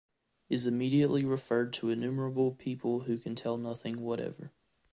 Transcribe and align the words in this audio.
Is 0.49 0.65
immediately 0.65 1.23
referred 1.23 1.71
to 1.73 1.89
innumerable 1.91 2.53
people 2.53 3.01
who 3.01 3.19
can 3.19 3.35
tell 3.35 3.55
nothing 3.55 4.01
whatever. 4.01 4.51